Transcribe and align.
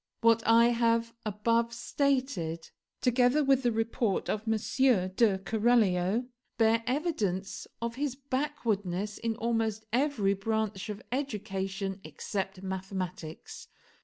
What 0.21 0.41
I 0.47 0.69
have 0.69 1.13
above 1.27 1.73
stated, 1.75 2.71
together 3.01 3.43
with 3.43 3.61
the 3.61 3.71
report 3.71 4.31
of 4.31 4.47
M. 4.47 4.53
de 4.53 5.37
Keralio, 5.37 6.25
bear 6.57 6.81
evidence 6.87 7.67
of 7.83 7.93
his 8.01 8.15
backwardness 8.15 9.19
in 9.19 9.35
almost 9.35 9.85
every 9.93 10.33
branch 10.33 10.89
of 10.89 11.03
education 11.11 12.01
except 12.03 12.63
mathematics. 12.63 13.67